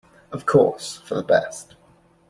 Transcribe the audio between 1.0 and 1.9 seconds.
for the best.